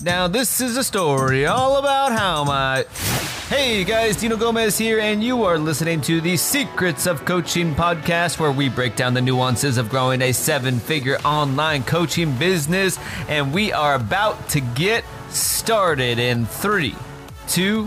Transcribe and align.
Now, 0.00 0.28
this 0.28 0.60
is 0.60 0.76
a 0.76 0.84
story 0.84 1.46
all 1.46 1.76
about 1.76 2.12
how 2.12 2.44
my. 2.44 2.84
Hey 3.48 3.82
guys, 3.82 4.14
Dino 4.14 4.36
Gomez 4.36 4.78
here, 4.78 5.00
and 5.00 5.24
you 5.24 5.42
are 5.42 5.58
listening 5.58 6.00
to 6.02 6.20
the 6.20 6.36
Secrets 6.36 7.06
of 7.06 7.24
Coaching 7.24 7.74
podcast, 7.74 8.38
where 8.38 8.52
we 8.52 8.68
break 8.68 8.94
down 8.94 9.14
the 9.14 9.20
nuances 9.20 9.76
of 9.76 9.88
growing 9.88 10.22
a 10.22 10.30
seven 10.30 10.78
figure 10.78 11.16
online 11.24 11.82
coaching 11.82 12.32
business. 12.36 12.96
And 13.26 13.52
we 13.52 13.72
are 13.72 13.96
about 13.96 14.48
to 14.50 14.60
get 14.60 15.04
started 15.30 16.20
in 16.20 16.46
three, 16.46 16.94
two, 17.48 17.86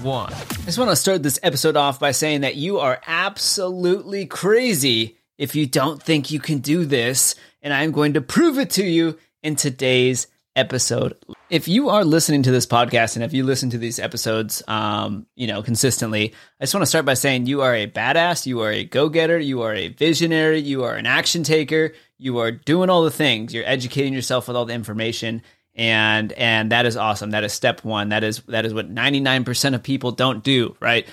one. 0.00 0.32
I 0.32 0.64
just 0.64 0.78
want 0.78 0.90
to 0.90 0.96
start 0.96 1.22
this 1.22 1.38
episode 1.42 1.76
off 1.76 2.00
by 2.00 2.12
saying 2.12 2.40
that 2.42 2.56
you 2.56 2.78
are 2.78 2.98
absolutely 3.06 4.24
crazy 4.24 5.18
if 5.36 5.54
you 5.54 5.66
don't 5.66 6.02
think 6.02 6.30
you 6.30 6.40
can 6.40 6.60
do 6.60 6.86
this, 6.86 7.34
and 7.60 7.74
I'm 7.74 7.92
going 7.92 8.14
to 8.14 8.22
prove 8.22 8.58
it 8.58 8.70
to 8.70 8.84
you 8.84 9.18
in 9.42 9.56
today's 9.56 10.28
episode. 10.56 11.16
If 11.52 11.68
you 11.68 11.90
are 11.90 12.02
listening 12.02 12.44
to 12.44 12.50
this 12.50 12.64
podcast 12.64 13.14
and 13.14 13.22
if 13.22 13.34
you 13.34 13.44
listen 13.44 13.68
to 13.70 13.78
these 13.78 13.98
episodes, 13.98 14.62
um, 14.68 15.26
you 15.36 15.46
know, 15.46 15.62
consistently, 15.62 16.32
I 16.58 16.64
just 16.64 16.72
want 16.72 16.80
to 16.80 16.86
start 16.86 17.04
by 17.04 17.12
saying 17.12 17.44
you 17.44 17.60
are 17.60 17.74
a 17.74 17.86
badass, 17.86 18.46
you 18.46 18.62
are 18.62 18.70
a 18.70 18.84
go-getter, 18.84 19.38
you 19.38 19.60
are 19.60 19.74
a 19.74 19.88
visionary, 19.88 20.60
you 20.60 20.84
are 20.84 20.94
an 20.94 21.04
action 21.04 21.42
taker, 21.42 21.92
you 22.16 22.38
are 22.38 22.52
doing 22.52 22.88
all 22.88 23.02
the 23.04 23.10
things. 23.10 23.52
You're 23.52 23.66
educating 23.66 24.14
yourself 24.14 24.48
with 24.48 24.56
all 24.56 24.64
the 24.64 24.72
information 24.72 25.42
and 25.74 26.32
and 26.32 26.72
that 26.72 26.86
is 26.86 26.96
awesome. 26.96 27.32
That 27.32 27.44
is 27.44 27.52
step 27.52 27.84
1. 27.84 28.08
That 28.08 28.24
is 28.24 28.38
that 28.48 28.64
is 28.64 28.72
what 28.72 28.90
99% 28.90 29.74
of 29.74 29.82
people 29.82 30.12
don't 30.12 30.42
do, 30.42 30.74
right? 30.80 31.06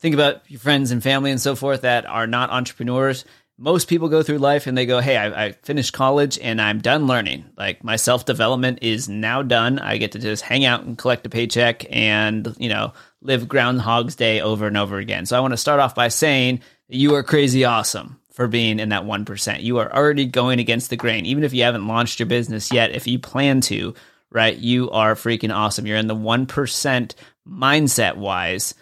Think 0.00 0.14
about 0.14 0.50
your 0.50 0.58
friends 0.58 0.90
and 0.90 1.00
family 1.00 1.30
and 1.30 1.40
so 1.40 1.54
forth 1.54 1.82
that 1.82 2.06
are 2.06 2.26
not 2.26 2.50
entrepreneurs 2.50 3.24
most 3.58 3.88
people 3.88 4.08
go 4.08 4.22
through 4.22 4.38
life 4.38 4.66
and 4.66 4.76
they 4.76 4.86
go, 4.86 5.00
Hey, 5.00 5.16
I, 5.16 5.46
I 5.46 5.52
finished 5.52 5.92
college 5.92 6.38
and 6.38 6.60
I'm 6.60 6.80
done 6.80 7.06
learning. 7.06 7.46
Like 7.56 7.82
my 7.82 7.96
self 7.96 8.24
development 8.24 8.80
is 8.82 9.08
now 9.08 9.42
done. 9.42 9.78
I 9.78 9.96
get 9.96 10.12
to 10.12 10.18
just 10.18 10.42
hang 10.42 10.64
out 10.64 10.84
and 10.84 10.98
collect 10.98 11.26
a 11.26 11.30
paycheck 11.30 11.86
and, 11.90 12.54
you 12.58 12.68
know, 12.68 12.92
live 13.22 13.48
Groundhog's 13.48 14.16
Day 14.16 14.40
over 14.40 14.66
and 14.66 14.76
over 14.76 14.98
again. 14.98 15.26
So 15.26 15.36
I 15.36 15.40
want 15.40 15.52
to 15.52 15.58
start 15.58 15.80
off 15.80 15.94
by 15.94 16.08
saying 16.08 16.60
that 16.88 16.96
you 16.96 17.14
are 17.14 17.22
crazy 17.22 17.64
awesome 17.64 18.20
for 18.30 18.46
being 18.46 18.78
in 18.78 18.90
that 18.90 19.04
1%. 19.04 19.62
You 19.62 19.78
are 19.78 19.92
already 19.94 20.26
going 20.26 20.58
against 20.58 20.90
the 20.90 20.96
grain. 20.96 21.24
Even 21.24 21.42
if 21.42 21.54
you 21.54 21.62
haven't 21.62 21.88
launched 21.88 22.20
your 22.20 22.26
business 22.26 22.70
yet, 22.70 22.94
if 22.94 23.06
you 23.06 23.18
plan 23.18 23.62
to, 23.62 23.94
right, 24.30 24.56
you 24.56 24.90
are 24.90 25.14
freaking 25.14 25.54
awesome. 25.54 25.86
You're 25.86 25.96
in 25.96 26.06
the 26.06 26.14
1% 26.14 27.14
mindset 27.48 28.16
wise 28.16 28.74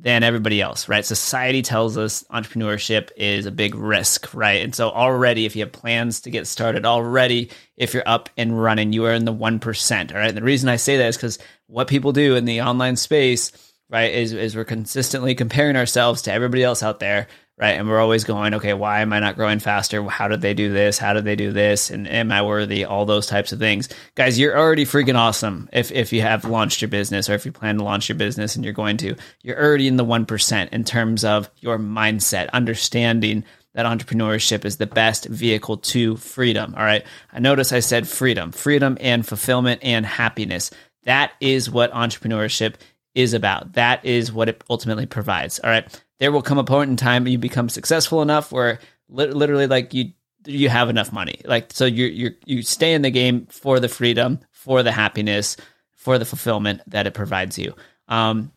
than 0.00 0.22
everybody 0.22 0.60
else, 0.60 0.88
right? 0.88 1.04
Society 1.04 1.62
tells 1.62 1.98
us 1.98 2.24
entrepreneurship 2.30 3.10
is 3.16 3.46
a 3.46 3.50
big 3.50 3.74
risk, 3.74 4.32
right? 4.32 4.62
And 4.62 4.74
so 4.74 4.90
already, 4.90 5.44
if 5.44 5.56
you 5.56 5.62
have 5.62 5.72
plans 5.72 6.20
to 6.22 6.30
get 6.30 6.46
started, 6.46 6.86
already, 6.86 7.50
if 7.76 7.94
you're 7.94 8.06
up 8.06 8.30
and 8.36 8.60
running, 8.60 8.92
you 8.92 9.06
are 9.06 9.12
in 9.12 9.24
the 9.24 9.34
1%, 9.34 10.12
all 10.12 10.18
right? 10.18 10.28
And 10.28 10.36
the 10.36 10.42
reason 10.42 10.68
I 10.68 10.76
say 10.76 10.98
that 10.98 11.08
is 11.08 11.16
because 11.16 11.38
what 11.66 11.88
people 11.88 12.12
do 12.12 12.36
in 12.36 12.44
the 12.44 12.62
online 12.62 12.96
space, 12.96 13.52
right, 13.90 14.12
is, 14.12 14.32
is 14.32 14.54
we're 14.54 14.64
consistently 14.64 15.34
comparing 15.34 15.76
ourselves 15.76 16.22
to 16.22 16.32
everybody 16.32 16.62
else 16.62 16.82
out 16.82 17.00
there 17.00 17.26
right? 17.58 17.72
And 17.72 17.88
we're 17.88 17.98
always 17.98 18.24
going, 18.24 18.54
okay, 18.54 18.72
why 18.72 19.00
am 19.00 19.12
I 19.12 19.18
not 19.18 19.34
growing 19.34 19.58
faster? 19.58 20.02
How 20.04 20.28
did 20.28 20.40
they 20.40 20.54
do 20.54 20.72
this? 20.72 20.96
How 20.96 21.12
did 21.12 21.24
they 21.24 21.34
do 21.34 21.52
this? 21.52 21.90
And 21.90 22.06
am 22.06 22.30
I 22.30 22.42
worthy? 22.42 22.84
All 22.84 23.04
those 23.04 23.26
types 23.26 23.52
of 23.52 23.58
things. 23.58 23.88
Guys, 24.14 24.38
you're 24.38 24.56
already 24.56 24.84
freaking 24.84 25.16
awesome 25.16 25.68
if, 25.72 25.90
if 25.90 26.12
you 26.12 26.22
have 26.22 26.44
launched 26.44 26.80
your 26.80 26.88
business 26.88 27.28
or 27.28 27.34
if 27.34 27.44
you 27.44 27.52
plan 27.52 27.78
to 27.78 27.84
launch 27.84 28.08
your 28.08 28.16
business 28.16 28.54
and 28.54 28.64
you're 28.64 28.74
going 28.74 28.96
to. 28.98 29.16
You're 29.42 29.60
already 29.60 29.88
in 29.88 29.96
the 29.96 30.04
1% 30.04 30.68
in 30.70 30.84
terms 30.84 31.24
of 31.24 31.50
your 31.58 31.78
mindset, 31.78 32.48
understanding 32.50 33.44
that 33.74 33.86
entrepreneurship 33.86 34.64
is 34.64 34.76
the 34.76 34.86
best 34.86 35.26
vehicle 35.26 35.78
to 35.78 36.16
freedom. 36.16 36.74
All 36.76 36.84
right. 36.84 37.04
I 37.32 37.40
notice 37.40 37.72
I 37.72 37.80
said 37.80 38.06
freedom, 38.06 38.52
freedom 38.52 38.96
and 39.00 39.26
fulfillment 39.26 39.80
and 39.82 40.06
happiness. 40.06 40.70
That 41.04 41.32
is 41.40 41.70
what 41.70 41.92
entrepreneurship 41.92 42.74
is 43.14 43.34
about. 43.34 43.72
That 43.72 44.04
is 44.04 44.32
what 44.32 44.48
it 44.48 44.62
ultimately 44.70 45.06
provides. 45.06 45.58
All 45.58 45.70
right 45.70 46.02
there 46.18 46.32
will 46.32 46.42
come 46.42 46.58
a 46.58 46.64
point 46.64 46.90
in 46.90 46.96
time 46.96 47.26
you 47.26 47.38
become 47.38 47.68
successful 47.68 48.22
enough 48.22 48.52
where 48.52 48.78
li- 49.08 49.26
literally 49.26 49.66
like 49.66 49.94
you 49.94 50.12
you 50.46 50.68
have 50.68 50.88
enough 50.88 51.12
money 51.12 51.40
like 51.44 51.72
so 51.72 51.84
you 51.84 52.06
you 52.06 52.34
you 52.44 52.62
stay 52.62 52.94
in 52.94 53.02
the 53.02 53.10
game 53.10 53.46
for 53.46 53.80
the 53.80 53.88
freedom 53.88 54.38
for 54.50 54.82
the 54.82 54.92
happiness 54.92 55.56
for 55.94 56.18
the 56.18 56.24
fulfillment 56.24 56.80
that 56.86 57.06
it 57.06 57.14
provides 57.14 57.58
you 57.58 57.74
um 58.08 58.52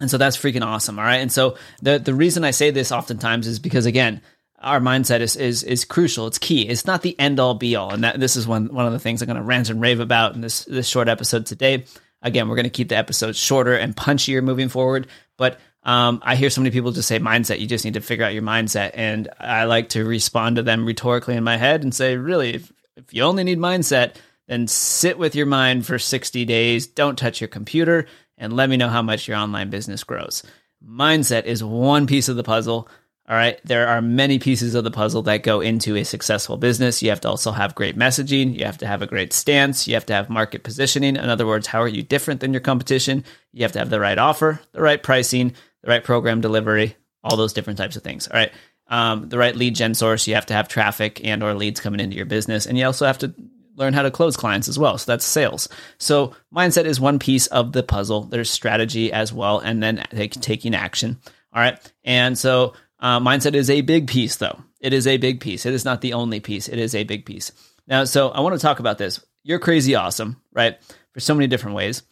and 0.00 0.10
so 0.10 0.18
that's 0.18 0.36
freaking 0.36 0.64
awesome 0.64 0.98
all 0.98 1.04
right 1.04 1.20
and 1.20 1.30
so 1.30 1.56
the 1.82 1.98
the 1.98 2.14
reason 2.14 2.44
i 2.44 2.50
say 2.50 2.70
this 2.70 2.90
oftentimes 2.90 3.46
is 3.46 3.58
because 3.58 3.86
again 3.86 4.20
our 4.58 4.80
mindset 4.80 5.20
is 5.20 5.36
is 5.36 5.62
is 5.62 5.84
crucial. 5.84 6.26
It's 6.26 6.38
key. 6.38 6.62
It's 6.62 6.86
not 6.86 7.02
the 7.02 7.18
end 7.20 7.38
all 7.38 7.54
be 7.54 7.76
all, 7.76 7.92
and 7.92 8.04
that 8.04 8.18
this 8.18 8.36
is 8.36 8.46
one 8.46 8.72
one 8.72 8.86
of 8.86 8.92
the 8.92 8.98
things 8.98 9.22
I'm 9.22 9.26
going 9.26 9.36
to 9.36 9.42
rant 9.42 9.70
and 9.70 9.80
rave 9.80 10.00
about 10.00 10.34
in 10.34 10.40
this 10.40 10.64
this 10.64 10.88
short 10.88 11.08
episode 11.08 11.46
today. 11.46 11.84
Again, 12.22 12.48
we're 12.48 12.56
going 12.56 12.64
to 12.64 12.70
keep 12.70 12.88
the 12.88 12.96
episodes 12.96 13.38
shorter 13.38 13.74
and 13.74 13.94
punchier 13.94 14.42
moving 14.42 14.68
forward, 14.68 15.06
but 15.36 15.60
um, 15.86 16.20
I 16.24 16.34
hear 16.34 16.50
so 16.50 16.60
many 16.60 16.72
people 16.72 16.90
just 16.90 17.06
say 17.06 17.20
mindset. 17.20 17.60
You 17.60 17.68
just 17.68 17.84
need 17.84 17.94
to 17.94 18.00
figure 18.00 18.24
out 18.24 18.34
your 18.34 18.42
mindset, 18.42 18.90
and 18.94 19.28
I 19.38 19.64
like 19.64 19.90
to 19.90 20.04
respond 20.04 20.56
to 20.56 20.64
them 20.64 20.84
rhetorically 20.84 21.36
in 21.36 21.44
my 21.44 21.56
head 21.56 21.84
and 21.84 21.94
say, 21.94 22.16
really, 22.16 22.54
if, 22.54 22.72
if 22.96 23.14
you 23.14 23.22
only 23.22 23.44
need 23.44 23.58
mindset, 23.58 24.16
then 24.48 24.66
sit 24.66 25.16
with 25.16 25.36
your 25.36 25.46
mind 25.46 25.86
for 25.86 25.96
60 25.96 26.44
days. 26.44 26.88
Don't 26.88 27.16
touch 27.16 27.40
your 27.40 27.46
computer, 27.46 28.06
and 28.36 28.52
let 28.52 28.68
me 28.68 28.76
know 28.76 28.88
how 28.88 29.00
much 29.00 29.28
your 29.28 29.36
online 29.36 29.70
business 29.70 30.02
grows. 30.02 30.42
Mindset 30.84 31.44
is 31.44 31.62
one 31.62 32.08
piece 32.08 32.28
of 32.28 32.34
the 32.34 32.42
puzzle. 32.42 32.88
All 33.28 33.36
right. 33.36 33.60
There 33.64 33.88
are 33.88 34.00
many 34.00 34.38
pieces 34.38 34.76
of 34.76 34.84
the 34.84 34.90
puzzle 34.90 35.22
that 35.22 35.42
go 35.42 35.60
into 35.60 35.96
a 35.96 36.04
successful 36.04 36.56
business. 36.56 37.02
You 37.02 37.10
have 37.10 37.20
to 37.22 37.28
also 37.28 37.50
have 37.50 37.74
great 37.74 37.98
messaging. 37.98 38.56
You 38.56 38.64
have 38.66 38.78
to 38.78 38.86
have 38.86 39.02
a 39.02 39.06
great 39.06 39.32
stance. 39.32 39.88
You 39.88 39.94
have 39.94 40.06
to 40.06 40.12
have 40.12 40.30
market 40.30 40.62
positioning. 40.62 41.16
In 41.16 41.28
other 41.28 41.46
words, 41.46 41.66
how 41.66 41.82
are 41.82 41.88
you 41.88 42.04
different 42.04 42.40
than 42.40 42.52
your 42.52 42.60
competition? 42.60 43.24
You 43.52 43.62
have 43.62 43.72
to 43.72 43.80
have 43.80 43.90
the 43.90 43.98
right 43.98 44.18
offer, 44.18 44.60
the 44.70 44.80
right 44.80 45.02
pricing, 45.02 45.54
the 45.86 45.92
right 45.92 46.04
program 46.04 46.40
delivery, 46.40 46.96
all 47.22 47.36
those 47.36 47.52
different 47.52 47.78
types 47.78 47.96
of 47.96 48.02
things. 48.02 48.26
All 48.26 48.36
right. 48.36 48.52
Um, 48.88 49.28
the 49.28 49.38
right 49.38 49.54
lead 49.54 49.74
gen 49.74 49.94
source, 49.94 50.26
you 50.26 50.34
have 50.34 50.46
to 50.46 50.54
have 50.54 50.68
traffic 50.68 51.24
and 51.24 51.42
or 51.42 51.54
leads 51.54 51.80
coming 51.80 52.00
into 52.00 52.16
your 52.16 52.26
business. 52.26 52.66
And 52.66 52.76
you 52.76 52.84
also 52.84 53.06
have 53.06 53.18
to 53.18 53.32
learn 53.76 53.92
how 53.92 54.02
to 54.02 54.10
close 54.10 54.36
clients 54.36 54.68
as 54.68 54.78
well. 54.78 54.98
So 54.98 55.12
that's 55.12 55.24
sales. 55.24 55.68
So 55.98 56.34
mindset 56.54 56.86
is 56.86 56.98
one 57.00 57.18
piece 57.18 57.46
of 57.46 57.72
the 57.72 57.82
puzzle. 57.82 58.22
There's 58.22 58.50
strategy 58.50 59.12
as 59.12 59.32
well, 59.32 59.58
and 59.60 59.82
then 59.82 60.04
taking 60.12 60.74
action. 60.74 61.18
All 61.52 61.60
right. 61.62 61.78
And 62.04 62.36
so 62.36 62.74
uh, 62.98 63.20
mindset 63.20 63.54
is 63.54 63.70
a 63.70 63.82
big 63.82 64.08
piece, 64.08 64.36
though. 64.36 64.58
It 64.80 64.92
is 64.92 65.06
a 65.06 65.18
big 65.18 65.40
piece. 65.40 65.66
It 65.66 65.74
is 65.74 65.84
not 65.84 66.00
the 66.00 66.14
only 66.14 66.40
piece. 66.40 66.68
It 66.68 66.78
is 66.78 66.94
a 66.94 67.04
big 67.04 67.26
piece. 67.26 67.52
Now, 67.86 68.04
so 68.04 68.30
I 68.30 68.40
want 68.40 68.54
to 68.54 68.60
talk 68.60 68.80
about 68.80 68.98
this. 68.98 69.24
You're 69.42 69.58
crazy 69.58 69.94
awesome, 69.94 70.40
right? 70.52 70.78
For 71.12 71.20
so 71.20 71.34
many 71.34 71.46
different 71.46 71.76
ways. 71.76 72.02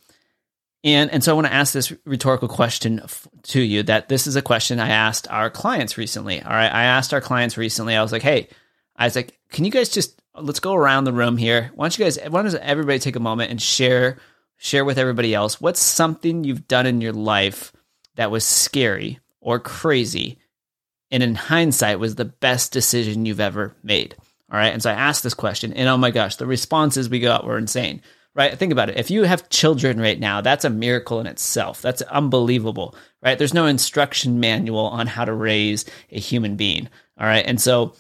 And, 0.85 1.11
and 1.11 1.25
so 1.25 1.33
I 1.33 1.35
want 1.35 1.47
to 1.47 1.53
ask 1.53 1.73
this 1.73 1.93
rhetorical 2.05 2.47
question 2.47 3.01
f- 3.03 3.27
to 3.45 3.61
you 3.61 3.83
that 3.85 4.11
this 4.11 4.27
is 4.27 4.37
a 4.37 4.43
question 4.43 4.79
I 4.79 4.91
asked 4.91 5.27
our 5.31 5.49
clients 5.49 5.97
recently. 5.97 6.43
All 6.43 6.53
right. 6.53 6.73
I 6.73 6.85
asked 6.85 7.15
our 7.15 7.23
clients 7.23 7.57
recently, 7.57 7.97
I 7.97 8.03
was 8.03 8.13
like, 8.13 8.23
hey, 8.23 8.49
I 8.95 9.07
was 9.07 9.17
like, 9.17 9.39
can 9.51 9.65
you 9.65 9.71
guys 9.71 9.89
just, 9.89 10.21
let's 10.39 10.61
go 10.61 10.75
around 10.75 11.05
the 11.05 11.13
room 11.13 11.39
here. 11.39 11.71
Why 11.75 11.87
don't 11.87 11.99
you 11.99 12.05
guys, 12.05 12.19
why 12.29 12.43
don't 12.43 12.55
everybody 12.57 12.99
take 12.99 13.17
a 13.17 13.21
moment 13.21 13.51
and 13.51 13.61
share, 13.61 14.19
share 14.59 14.85
with 14.85 14.99
everybody 14.99 15.35
else 15.35 15.59
what's 15.59 15.81
something 15.81 16.45
you've 16.45 16.69
done 16.69 16.87
in 16.87 17.01
your 17.01 17.15
life 17.15 17.73
that 18.17 18.31
was 18.31 18.45
scary 18.45 19.21
or 19.41 19.59
crazy 19.59 20.39
and 21.11 21.23
in 21.23 21.35
hindsight 21.35 21.99
was 21.99 22.15
the 22.15 22.25
best 22.27 22.73
decision 22.73 23.25
you've 23.25 23.41
ever 23.41 23.75
made. 23.83 24.17
All 24.53 24.59
right. 24.59 24.73
And 24.73 24.83
so 24.83 24.91
I 24.91 24.95
asked 24.95 25.23
this 25.23 25.35
question, 25.35 25.73
and 25.73 25.89
oh 25.89 25.97
my 25.97 26.11
gosh, 26.11 26.37
the 26.37 26.47
responses 26.47 27.09
we 27.09 27.21
got 27.21 27.47
were 27.47 27.57
insane 27.57 28.03
right? 28.35 28.59
Think 28.59 28.73
about 28.73 28.91
it. 28.91 28.99
If 28.99 29.11
you 29.11 29.23
have 29.23 29.49
children 29.49 30.01
right 30.01 30.19
now, 30.19 30.41
that's 30.41 30.65
a 30.65 30.71
miracle 30.71 31.21
in 31.21 31.27
itself. 31.27 31.81
That's 31.81 32.03
unbelievable, 32.03 32.95
right? 33.23 33.39
There's 33.39 33.55
no 33.55 33.67
instruction 33.67 34.41
manual 34.41 34.87
on 34.87 35.07
how 35.07 35.25
to 35.25 35.33
raise 35.33 35.85
a 36.11 36.19
human 36.19 36.57
being. 36.57 36.89
All 37.19 37.27
right. 37.27 37.45
And 37.47 37.61
so 37.61 37.95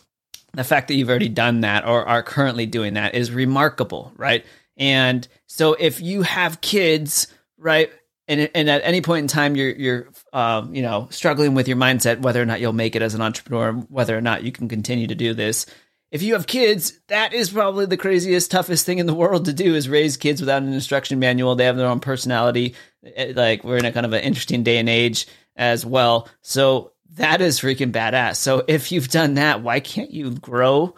the 0.54 0.64
fact 0.64 0.88
that 0.88 0.94
you've 0.94 1.10
already 1.10 1.28
done 1.28 1.60
that 1.60 1.86
or 1.86 2.04
are 2.06 2.22
currently 2.22 2.66
doing 2.66 2.94
that 2.94 3.14
is 3.14 3.30
remarkable, 3.30 4.12
right? 4.16 4.44
And 4.76 5.26
so 5.46 5.74
if 5.74 6.00
you 6.00 6.22
have 6.22 6.60
kids, 6.60 7.28
right, 7.58 7.90
and, 8.26 8.50
and 8.54 8.70
at 8.70 8.82
any 8.84 9.02
point 9.02 9.24
in 9.24 9.28
time 9.28 9.54
you're 9.54 9.70
you're 9.70 10.08
um, 10.32 10.74
you 10.74 10.82
know 10.82 11.08
struggling 11.10 11.54
with 11.54 11.68
your 11.68 11.76
mindset 11.76 12.22
whether 12.22 12.40
or 12.40 12.46
not 12.46 12.58
you'll 12.58 12.72
make 12.72 12.96
it 12.96 13.02
as 13.02 13.14
an 13.14 13.20
entrepreneur, 13.20 13.72
whether 13.72 14.16
or 14.16 14.22
not 14.22 14.42
you 14.42 14.50
can 14.50 14.68
continue 14.68 15.06
to 15.06 15.14
do 15.14 15.34
this, 15.34 15.66
if 16.14 16.22
you 16.22 16.34
have 16.34 16.46
kids, 16.46 17.00
that 17.08 17.34
is 17.34 17.50
probably 17.50 17.86
the 17.86 17.96
craziest, 17.96 18.48
toughest 18.48 18.86
thing 18.86 19.00
in 19.00 19.06
the 19.06 19.12
world 19.12 19.46
to 19.46 19.52
do 19.52 19.74
is 19.74 19.88
raise 19.88 20.16
kids 20.16 20.40
without 20.40 20.62
an 20.62 20.72
instruction 20.72 21.18
manual. 21.18 21.56
They 21.56 21.64
have 21.64 21.76
their 21.76 21.88
own 21.88 21.98
personality. 21.98 22.76
Eh, 23.16 23.32
like 23.34 23.64
we're 23.64 23.78
in 23.78 23.84
a 23.84 23.90
kind 23.90 24.06
of 24.06 24.12
an 24.12 24.22
interesting 24.22 24.62
day 24.62 24.78
and 24.78 24.88
age 24.88 25.26
as 25.56 25.84
well. 25.84 26.28
So 26.40 26.92
that 27.14 27.40
is 27.40 27.58
freaking 27.58 27.90
badass. 27.90 28.36
So 28.36 28.62
if 28.68 28.92
you've 28.92 29.08
done 29.08 29.34
that, 29.34 29.62
why 29.62 29.80
can't 29.80 30.12
you 30.12 30.30
grow 30.30 30.94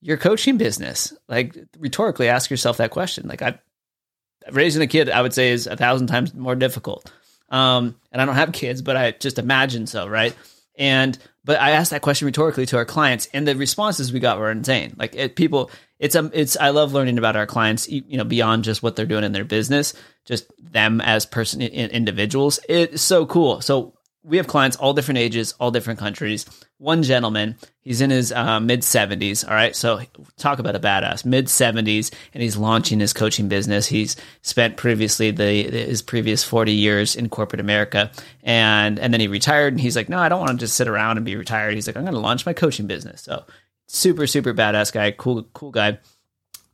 your 0.00 0.16
coaching 0.16 0.56
business? 0.56 1.14
Like 1.28 1.56
rhetorically 1.78 2.28
ask 2.28 2.50
yourself 2.50 2.78
that 2.78 2.90
question. 2.90 3.28
Like 3.28 3.42
I 3.42 3.60
raising 4.50 4.82
a 4.82 4.88
kid, 4.88 5.10
I 5.10 5.22
would 5.22 5.32
say 5.32 5.52
is 5.52 5.68
a 5.68 5.76
thousand 5.76 6.08
times 6.08 6.34
more 6.34 6.56
difficult. 6.56 7.08
Um, 7.50 7.94
and 8.10 8.20
I 8.20 8.24
don't 8.24 8.34
have 8.34 8.50
kids, 8.50 8.82
but 8.82 8.96
I 8.96 9.12
just 9.12 9.38
imagine 9.38 9.86
so, 9.86 10.08
right? 10.08 10.34
And 10.78 11.18
but 11.44 11.60
I 11.60 11.70
asked 11.70 11.92
that 11.92 12.02
question 12.02 12.26
rhetorically 12.26 12.66
to 12.66 12.76
our 12.76 12.84
clients, 12.84 13.28
and 13.32 13.46
the 13.46 13.54
responses 13.54 14.12
we 14.12 14.20
got 14.20 14.38
were 14.38 14.50
insane. 14.50 14.94
Like 14.98 15.14
it, 15.14 15.36
people, 15.36 15.70
it's 15.98 16.16
um 16.16 16.30
it's 16.34 16.56
I 16.56 16.70
love 16.70 16.92
learning 16.92 17.18
about 17.18 17.36
our 17.36 17.46
clients, 17.46 17.88
you 17.88 18.16
know, 18.16 18.24
beyond 18.24 18.64
just 18.64 18.82
what 18.82 18.96
they're 18.96 19.06
doing 19.06 19.24
in 19.24 19.32
their 19.32 19.44
business, 19.44 19.94
just 20.24 20.52
them 20.58 21.00
as 21.00 21.24
person 21.24 21.62
individuals. 21.62 22.60
It's 22.68 23.02
so 23.02 23.26
cool. 23.26 23.60
So 23.60 23.95
we 24.26 24.38
have 24.38 24.48
clients 24.48 24.76
all 24.76 24.92
different 24.92 25.18
ages, 25.18 25.54
all 25.60 25.70
different 25.70 26.00
countries. 26.00 26.46
One 26.78 27.04
gentleman, 27.04 27.56
he's 27.80 28.00
in 28.00 28.10
his 28.10 28.32
uh, 28.32 28.58
mid 28.58 28.80
70s. 28.80 29.48
All 29.48 29.54
right. 29.54 29.74
So 29.74 30.00
talk 30.36 30.58
about 30.58 30.74
a 30.74 30.80
badass, 30.80 31.24
mid 31.24 31.46
70s, 31.46 32.12
and 32.34 32.42
he's 32.42 32.56
launching 32.56 32.98
his 32.98 33.12
coaching 33.12 33.48
business. 33.48 33.86
He's 33.86 34.16
spent 34.42 34.76
previously 34.76 35.30
the 35.30 35.62
his 35.62 36.02
previous 36.02 36.42
40 36.42 36.72
years 36.72 37.14
in 37.14 37.28
corporate 37.28 37.60
America. 37.60 38.10
And, 38.42 38.98
and 38.98 39.12
then 39.12 39.20
he 39.20 39.28
retired 39.28 39.72
and 39.72 39.80
he's 39.80 39.96
like, 39.96 40.08
no, 40.08 40.18
I 40.18 40.28
don't 40.28 40.40
want 40.40 40.52
to 40.52 40.56
just 40.56 40.76
sit 40.76 40.88
around 40.88 41.18
and 41.18 41.24
be 41.24 41.36
retired. 41.36 41.74
He's 41.74 41.86
like, 41.86 41.96
I'm 41.96 42.02
going 42.04 42.14
to 42.14 42.20
launch 42.20 42.44
my 42.44 42.52
coaching 42.52 42.88
business. 42.88 43.22
So 43.22 43.44
super, 43.86 44.26
super 44.26 44.52
badass 44.52 44.92
guy, 44.92 45.12
cool, 45.12 45.44
cool 45.54 45.70
guy 45.70 45.98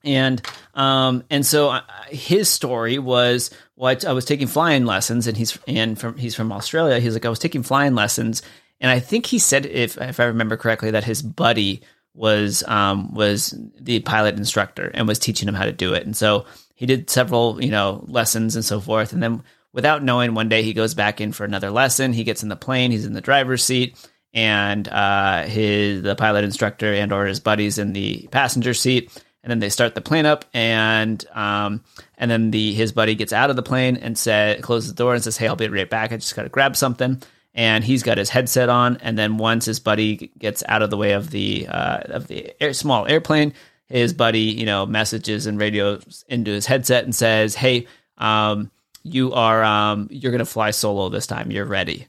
and 0.05 0.41
um 0.75 1.25
and 1.31 1.45
so 1.45 1.71
uh, 1.71 1.83
his 2.09 2.49
story 2.49 2.99
was 2.99 3.51
what 3.75 4.05
I 4.05 4.13
was 4.13 4.25
taking 4.25 4.47
flying 4.47 4.85
lessons, 4.85 5.27
and 5.27 5.37
he's 5.37 5.59
and 5.67 5.99
from 5.99 6.17
he's 6.17 6.35
from 6.35 6.53
Australia. 6.53 7.01
He's 7.01 7.15
like 7.15 7.27
I 7.27 7.31
was 7.31 7.39
taking 7.39 7.63
flying 7.63 7.95
lessons, 7.95 8.43
and 8.81 8.91
I 8.91 9.01
think 9.01 9.27
he 9.27 9.39
said 9.39 9.67
if 9.67 9.99
if 10.01 10.21
I 10.21 10.25
remember 10.25 10.57
correctly 10.57 10.93
that 10.93 11.05
his 11.05 11.23
buddy 11.23 11.83
was 12.15 12.63
um 12.65 13.15
was 13.15 13.55
the 13.81 14.01
pilot 14.01 14.37
instructor 14.37 14.91
and 14.93 15.09
was 15.09 15.19
teaching 15.19 15.49
him 15.49 15.55
how 15.55 15.65
to 15.65 15.73
do 15.73 15.95
it, 15.95 16.05
and 16.05 16.17
so 16.17 16.47
he 16.75 16.87
did 16.87 17.11
several 17.11 17.63
you 17.63 17.71
know 17.71 18.05
lessons 18.07 18.57
and 18.57 18.65
so 18.65 18.81
forth, 18.81 19.13
and 19.13 19.23
then 19.23 19.43
without 19.73 20.03
knowing, 20.03 20.35
one 20.35 20.49
day 20.49 20.63
he 20.63 20.75
goes 20.75 20.95
back 20.95 21.21
in 21.21 21.33
for 21.33 21.45
another 21.45 21.71
lesson. 21.71 22.13
He 22.13 22.25
gets 22.25 22.43
in 22.43 22.49
the 22.49 22.57
plane. 22.57 22.91
He's 22.91 23.07
in 23.07 23.15
the 23.15 23.21
driver's 23.21 23.65
seat 23.65 23.97
and 24.35 24.89
uh, 24.89 25.43
his 25.45 26.03
the 26.03 26.15
pilot 26.15 26.45
instructor 26.45 26.93
and 26.93 27.13
or 27.13 27.27
his 27.27 27.41
buddies 27.41 27.79
in 27.79 27.93
the 27.93 28.29
passenger 28.31 28.75
seat 28.75 29.11
and 29.43 29.51
then 29.51 29.59
they 29.59 29.69
start 29.69 29.95
the 29.95 30.01
plane 30.01 30.27
up 30.27 30.45
and 30.55 31.25
um, 31.33 31.83
and 32.17 32.31
then 32.31 32.51
the 32.51 32.73
his 32.75 32.93
buddy 32.93 33.15
gets 33.15 33.33
out 33.33 33.51
of 33.51 33.57
the 33.57 33.63
plane 33.63 33.97
and 33.97 34.17
said 34.17 34.63
closes 34.63 34.93
the 34.93 34.97
door 34.97 35.15
and 35.15 35.23
says 35.23 35.37
hey 35.37 35.49
i'll 35.49 35.57
be 35.57 35.69
right 35.69 35.91
back. 35.91 36.13
I 36.13 36.17
just 36.17 36.37
gotta 36.37 36.49
grab 36.49 36.77
something. 36.77 37.23
And 37.55 37.85
he's 37.85 38.03
got 38.03 38.17
his 38.17 38.31
headset 38.31 38.71
on. 38.71 38.97
And 39.03 39.19
then 39.19 39.37
once 39.37 39.67
his 39.67 39.79
buddy 39.79 40.33
gets 40.39 40.65
out 40.69 40.81
of 40.81 40.89
the 40.89 40.97
way 40.97 41.13
of 41.13 41.31
the 41.31 41.67
uh, 41.69 41.99
of 42.07 42.27
the 42.27 42.55
air, 42.63 42.73
small 42.73 43.07
airplane 43.07 43.53
his 43.89 44.15
buddy 44.15 44.41
you 44.41 44.65
know 44.65 44.87
messages 44.87 45.47
and 45.47 45.61
radios 45.61 46.25
into 46.27 46.51
his 46.51 46.65
headset 46.65 47.05
and 47.05 47.15
says 47.15 47.55
hey 47.55 47.87
um, 48.17 48.71
you 49.03 49.33
are 49.33 49.63
um, 49.63 50.09
you're 50.11 50.33
gonna 50.33 50.45
fly 50.45 50.71
solo 50.71 51.09
this 51.09 51.27
time. 51.27 51.51
You're 51.51 51.67
ready. 51.67 52.09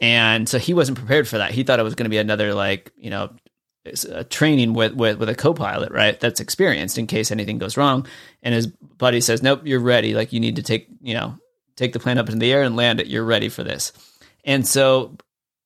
And 0.00 0.48
so 0.48 0.58
he 0.58 0.72
wasn't 0.72 0.98
prepared 0.98 1.28
for 1.28 1.38
that. 1.38 1.50
He 1.50 1.62
thought 1.62 1.78
it 1.78 1.84
was 1.84 1.94
going 1.94 2.06
to 2.06 2.10
be 2.10 2.18
another 2.18 2.54
like 2.54 2.90
you 2.96 3.10
know 3.10 3.30
a 3.84 4.24
training 4.24 4.74
with, 4.74 4.94
with 4.94 5.18
with 5.18 5.28
a 5.28 5.34
co-pilot, 5.34 5.92
right? 5.92 6.18
That's 6.18 6.40
experienced 6.40 6.98
in 6.98 7.06
case 7.06 7.30
anything 7.30 7.58
goes 7.58 7.76
wrong. 7.76 8.06
And 8.42 8.54
his 8.54 8.66
buddy 8.66 9.20
says, 9.20 9.42
"Nope, 9.42 9.62
you're 9.64 9.80
ready. 9.80 10.14
Like 10.14 10.32
you 10.32 10.40
need 10.40 10.56
to 10.56 10.62
take 10.62 10.88
you 11.00 11.14
know 11.14 11.38
take 11.76 11.92
the 11.92 12.00
plane 12.00 12.18
up 12.18 12.28
into 12.28 12.38
the 12.38 12.52
air 12.52 12.62
and 12.62 12.76
land 12.76 13.00
it. 13.00 13.06
You're 13.06 13.24
ready 13.24 13.48
for 13.48 13.64
this." 13.64 13.92
And 14.44 14.66
so 14.66 15.16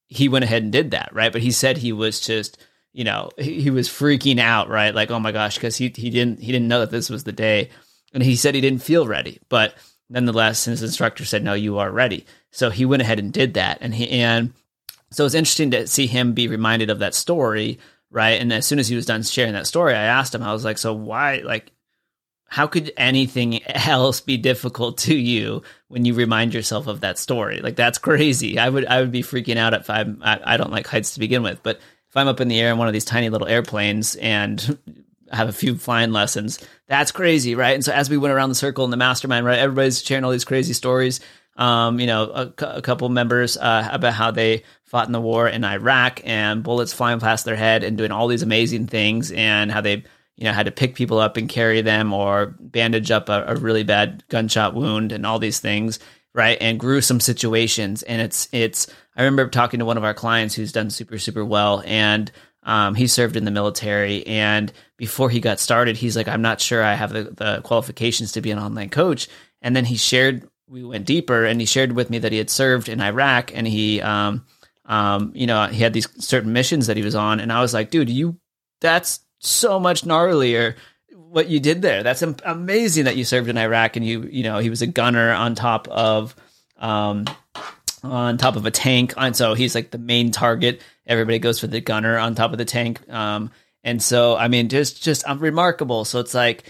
he 0.07 0.29
went 0.29 0.45
ahead 0.45 0.63
and 0.63 0.73
did 0.73 0.93
that, 0.93 1.11
right? 1.13 1.33
But 1.33 1.43
he 1.43 1.51
said 1.51 1.77
he 1.77 1.93
was 1.93 2.21
just 2.21 2.59
you 2.93 3.05
know 3.05 3.31
he, 3.37 3.63
he 3.63 3.71
was 3.71 3.89
freaking 3.89 4.39
out, 4.39 4.69
right? 4.69 4.95
Like 4.95 5.11
oh 5.11 5.21
my 5.21 5.33
gosh, 5.33 5.57
because 5.57 5.77
he 5.77 5.93
he 5.95 6.11
didn't 6.11 6.41
he 6.41 6.53
didn't 6.53 6.69
know 6.69 6.81
that 6.81 6.91
this 6.91 7.11
was 7.11 7.25
the 7.25 7.33
day, 7.33 7.71
and 8.13 8.23
he 8.23 8.37
said 8.37 8.55
he 8.55 8.61
didn't 8.61 8.83
feel 8.83 9.09
ready, 9.09 9.41
but 9.49 9.75
nonetheless, 10.09 10.67
his 10.67 10.83
instructor 10.83 11.25
said, 11.25 11.43
"No, 11.43 11.55
you 11.55 11.79
are 11.79 11.91
ready." 11.91 12.27
So 12.53 12.71
he 12.71 12.85
went 12.85 13.03
ahead 13.03 13.19
and 13.19 13.33
did 13.33 13.55
that, 13.55 13.79
and 13.81 13.93
he 13.93 14.09
and 14.09 14.53
so 15.11 15.25
it's 15.25 15.35
interesting 15.35 15.71
to 15.73 15.87
see 15.87 16.07
him 16.07 16.33
be 16.33 16.49
reminded 16.49 16.91
of 16.91 17.01
that 17.01 17.15
story 17.15 17.79
right? 18.15 18.41
And 18.41 18.53
as 18.53 18.65
soon 18.65 18.79
as 18.79 18.87
he 18.87 18.95
was 18.95 19.07
done 19.07 19.25
sharing 19.25 19.55
that 19.55 19.67
story, 19.67 19.93
I 19.93 20.05
asked 20.05 20.35
him, 20.35 20.43
I 20.43 20.53
was 20.53 20.65
like, 20.65 20.79
so 20.79 20.95
why, 20.95 21.43
like, 21.45 21.73
how 22.47 22.69
could 22.69 22.93
anything 22.97 23.61
else 23.65 24.21
be 24.21 24.37
difficult 24.37 24.99
to 24.99 25.17
you 25.17 25.63
when 25.89 26.05
you 26.05 26.15
remind 26.15 26.55
yourself 26.55 26.87
of 26.87 27.01
that 27.01 27.19
story? 27.19 27.61
Like, 27.61 27.75
that's 27.75 27.99
crazy. 27.99 28.57
I 28.57 28.69
would, 28.69 28.87
I 28.87 29.01
would 29.01 29.11
be 29.11 29.23
freaking 29.25 29.57
out 29.57 29.75
if 29.75 29.91
I'm, 29.91 30.23
I, 30.23 30.41
I 30.45 30.57
don't 30.57 30.71
like 30.71 30.87
heights 30.87 31.15
to 31.15 31.21
begin 31.21 31.43
with, 31.43 31.61
but 31.65 31.81
if 32.09 32.17
I'm 32.17 32.29
up 32.29 32.41
in 32.41 32.47
the 32.47 32.61
air 32.61 32.71
in 32.71 32.79
one 32.79 32.87
of 32.87 32.93
these 32.93 33.05
tiny 33.05 33.31
little 33.31 33.49
airplanes 33.49 34.15
and 34.15 34.79
have 35.33 35.49
a 35.49 35.53
few 35.53 35.77
flying 35.77 36.13
lessons, 36.13 36.65
that's 36.87 37.11
crazy, 37.11 37.57
right? 37.57 37.75
And 37.75 37.85
so 37.85 37.93
as 37.93 38.09
we 38.09 38.17
went 38.17 38.33
around 38.33 38.51
the 38.51 38.55
circle 38.55 38.85
in 38.85 38.93
the 38.93 38.97
mastermind, 38.97 39.45
right, 39.45 39.59
everybody's 39.59 40.01
sharing 40.01 40.23
all 40.23 40.31
these 40.31 40.45
crazy 40.45 40.73
stories. 40.73 41.19
Um, 41.57 42.01
you 42.01 42.07
know, 42.07 42.25
a, 42.25 42.53
a 42.65 42.83
couple 42.83 43.09
members 43.09 43.57
uh, 43.57 43.89
about 43.93 44.13
how 44.15 44.33
they 44.33 44.65
fought 44.83 45.07
in 45.07 45.13
the 45.13 45.21
war 45.21 45.49
in 45.49 45.65
Iraq 45.65 46.21
and 46.25 46.63
bullets 46.63 46.93
flying 46.93 47.21
past 47.21 47.45
their 47.45 47.57
head 47.57 47.85
and 47.85 47.97
doing 47.97 48.11
all 48.11 48.27
these 48.27 48.43
amazing 48.43 48.87
things 48.89 49.31
and 49.31 49.71
how 49.71 49.81
they 49.81 50.05
you 50.37 50.45
know 50.45 50.53
had 50.53 50.67
to 50.67 50.73
pick 50.73 50.97
people 50.97 51.19
up 51.19 51.37
and 51.37 51.49
carry 51.49 51.81
them 51.81 52.13
or 52.13 52.57
bandage 52.59 53.11
up 53.13 53.29
a, 53.29 53.45
a 53.49 53.57
really 53.57 53.85
bad 53.85 54.25
gunshot 54.29 54.75
wound 54.75 55.13
and 55.13 55.25
all 55.25 55.39
these 55.39 55.61
things 55.61 56.01
right? 56.35 56.59
And 56.61 56.81
gruesome 56.81 57.21
situations. 57.21 58.03
And 58.03 58.21
it's 58.21 58.49
it's 58.53 58.89
i 59.17 59.23
remember 59.23 59.49
talking 59.49 59.79
to 59.79 59.87
one 59.87 59.97
of 59.97 60.05
our 60.05 60.15
clients 60.15 60.55
who's 60.55 60.73
done 60.73 60.91
super 60.91 61.19
super 61.19 61.45
well 61.45 61.83
and 61.87 62.31
um, 62.65 62.95
he 62.95 63.07
served 63.07 63.37
in 63.37 63.45
the 63.45 63.51
military 63.51 64.27
and 64.27 64.73
before 64.97 65.29
he 65.29 65.39
got 65.39 65.61
started 65.61 65.97
he's 65.97 66.17
like 66.17 66.29
i'm 66.29 66.43
not 66.43 66.61
sure 66.61 66.83
i 66.83 66.95
have 66.95 67.13
the, 67.13 67.25
the 67.25 67.61
qualifications 67.63 68.33
to 68.33 68.41
be 68.41 68.51
an 68.51 68.59
online 68.59 68.91
coach. 68.91 69.29
And 69.63 69.75
then 69.75 69.85
he 69.87 69.97
shared 69.97 70.49
we 70.69 70.83
went 70.83 71.07
deeper 71.07 71.45
and 71.45 71.61
he 71.61 71.67
shared 71.67 71.93
with 71.93 72.11
me 72.11 72.19
that 72.19 72.33
he 72.33 72.39
had 72.39 72.51
served 72.51 72.89
in 72.89 73.01
iraq 73.01 73.51
and 73.55 73.67
he 73.67 74.01
um, 74.01 74.45
um, 74.87 75.33
you 75.35 75.47
know, 75.47 75.67
he 75.67 75.83
had 75.83 75.93
these 75.93 76.09
certain 76.23 76.53
missions 76.53 76.87
that 76.87 76.97
he 76.97 77.03
was 77.03 77.15
on, 77.15 77.41
and 77.41 77.53
I 77.53 77.61
was 77.61 77.73
like, 77.73 77.91
dude, 77.91 78.11
you, 78.11 78.39
that's 78.81 79.21
so 79.39 79.81
much 79.81 80.03
gnarlier 80.05 80.77
what 81.13 81.49
you 81.49 81.59
did 81.59 81.83
there. 81.83 82.03
That's 82.03 82.23
amazing 82.23 83.07
that 83.07 83.17
you 83.17 83.25
served 83.25 83.49
in 83.49 83.57
Iraq, 83.57 83.97
and 83.97 84.07
you, 84.07 84.23
you 84.25 84.43
know, 84.43 84.59
he 84.59 84.71
was 84.71 84.83
a 84.83 84.87
gunner 84.87 85.33
on 85.33 85.55
top 85.55 85.89
of, 85.89 86.37
um, 86.79 87.25
on 88.03 88.37
top 88.37 88.57
of 88.57 88.67
a 88.67 88.71
tank, 88.71 89.15
and 89.17 89.35
so 89.35 89.55
he's 89.55 89.75
like 89.75 89.91
the 89.91 89.99
main 89.99 90.31
target. 90.31 90.83
Everybody 91.07 91.39
goes 91.39 91.61
for 91.61 91.67
the 91.67 91.81
gunner 91.81 92.19
on 92.19 92.35
top 92.35 92.53
of 92.53 92.59
the 92.59 92.65
tank, 92.67 93.09
um, 93.11 93.51
and 93.83 94.03
so 94.03 94.37
I 94.37 94.49
mean, 94.49 94.69
just 94.69 95.03
just 95.03 95.27
um, 95.27 95.39
remarkable. 95.39 96.05
So 96.05 96.21
it's 96.21 96.35
like 96.35 96.65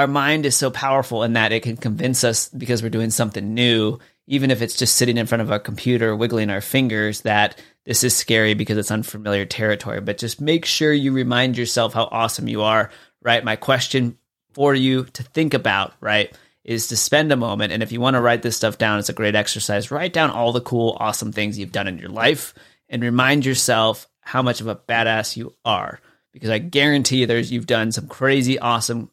our 0.00 0.06
mind 0.06 0.46
is 0.46 0.56
so 0.56 0.70
powerful 0.70 1.22
in 1.22 1.34
that 1.34 1.52
it 1.52 1.62
can 1.62 1.76
convince 1.76 2.24
us 2.24 2.48
because 2.48 2.82
we're 2.82 2.88
doing 2.88 3.10
something 3.10 3.54
new 3.54 3.98
even 4.26 4.52
if 4.52 4.62
it's 4.62 4.76
just 4.76 4.94
sitting 4.94 5.16
in 5.16 5.26
front 5.26 5.42
of 5.42 5.50
a 5.50 5.58
computer 5.58 6.14
wiggling 6.14 6.50
our 6.50 6.60
fingers 6.60 7.22
that 7.22 7.60
this 7.84 8.04
is 8.04 8.14
scary 8.14 8.54
because 8.54 8.78
it's 8.78 8.92
unfamiliar 8.92 9.44
territory. 9.44 10.00
But 10.00 10.18
just 10.18 10.40
make 10.40 10.64
sure 10.64 10.92
you 10.92 11.10
remind 11.10 11.58
yourself 11.58 11.94
how 11.94 12.04
awesome 12.12 12.46
you 12.46 12.62
are 12.62 12.90
right? 13.22 13.44
My 13.44 13.56
question 13.56 14.18
for 14.52 14.74
you 14.74 15.04
to 15.04 15.22
think 15.22 15.54
about 15.54 15.92
right 16.00 16.36
is 16.64 16.88
to 16.88 16.96
spend 16.96 17.32
a 17.32 17.36
moment. 17.36 17.72
And 17.72 17.82
if 17.82 17.92
you 17.92 18.00
want 18.00 18.14
to 18.14 18.20
write 18.20 18.42
this 18.42 18.56
stuff 18.56 18.78
down 18.78 18.98
it's 18.98 19.08
a 19.08 19.14
great 19.14 19.34
exercise. 19.34 19.90
Write 19.90 20.12
down 20.12 20.30
all 20.30 20.52
the 20.52 20.60
cool 20.60 20.96
awesome 21.00 21.32
things 21.32 21.58
you've 21.58 21.72
done 21.72 21.88
in 21.88 21.98
your 21.98 22.10
life 22.10 22.54
and 22.88 23.02
remind 23.02 23.46
yourself 23.46 24.06
how 24.20 24.42
much 24.42 24.60
of 24.60 24.68
a 24.68 24.76
badass 24.76 25.36
you 25.36 25.54
are. 25.64 26.00
Because 26.32 26.50
i 26.50 26.58
guarantee 26.58 27.18
you 27.18 27.26
there's 27.26 27.50
you've 27.50 27.66
done 27.66 27.90
some 27.92 28.06
crazy 28.06 28.58
awesome 28.58 29.10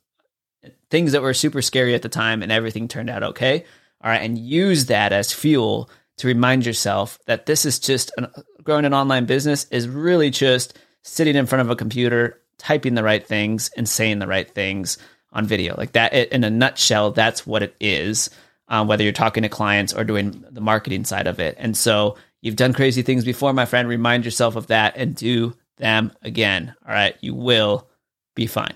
things 0.90 1.12
that 1.12 1.22
were 1.22 1.34
super 1.34 1.62
scary 1.62 1.94
at 1.94 2.02
the 2.02 2.10
time 2.10 2.42
and 2.42 2.52
everything 2.52 2.88
turned 2.88 3.10
out 3.10 3.24
okay 3.24 3.66
all 4.02 4.12
right, 4.12 4.22
and 4.22 4.38
use 4.38 4.86
that 4.86 5.12
as 5.12 5.34
fuel 5.34 5.90
to 6.18 6.28
remind 6.28 6.66
yourself 6.66 7.20
that 7.26 7.46
this 7.46 7.66
is 7.66 7.80
just 7.80 8.12
an, 8.18 8.28
growing 8.64 8.86
an 8.86 8.94
online 8.94 9.26
business 9.26 9.66
is 9.72 9.88
really 9.88 10.30
just 10.30 10.78
sitting 11.04 11.36
in 11.36 11.46
front 11.46 11.62
of 11.62 11.70
a 11.70 11.76
computer, 11.76 12.40
typing 12.58 12.94
the 12.94 13.04
right 13.04 13.26
things 13.26 13.70
and 13.76 13.90
saying 13.90 14.20
the 14.20 14.28
right 14.28 14.50
things 14.50 14.98
on 15.32 15.46
video. 15.46 15.76
Like 15.76 15.94
that, 15.94 16.14
in 16.14 16.44
a 16.44 16.50
nutshell, 16.50 17.12
that's 17.12 17.46
what 17.46 17.64
it 17.64 17.76
is. 17.80 18.30
Um, 18.70 18.88
whether 18.88 19.04
you're 19.04 19.14
talking 19.14 19.44
to 19.44 19.50
clients 19.50 19.94
or 19.94 20.04
doing 20.04 20.44
the 20.52 20.60
marketing 20.60 21.06
side 21.06 21.26
of 21.26 21.40
it. 21.40 21.56
And 21.58 21.76
so 21.76 22.18
you've 22.42 22.58
done 22.58 22.74
crazy 22.74 23.02
things 23.02 23.24
before, 23.24 23.54
my 23.54 23.66
friend. 23.66 23.88
Remind 23.88 24.26
yourself 24.26 24.58
of 24.58 24.68
that 24.68 24.98
and 24.98 25.16
do 25.16 25.56
them 25.78 26.12
again. 26.22 26.76
All 26.86 26.94
right, 26.94 27.16
you 27.22 27.34
will 27.34 27.88
be 28.36 28.46
fine. 28.46 28.76